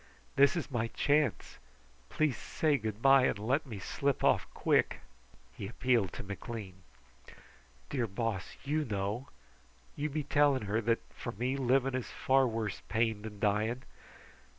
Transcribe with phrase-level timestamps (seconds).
[0.35, 1.59] This is my chance.
[2.09, 5.01] Please say good bye, and let me slip off quick!"
[5.55, 6.81] He appealed to McLean.
[7.91, 9.29] "Dear Boss, you know!
[9.95, 13.83] You be telling her that, for me, living is far worse pain than dying.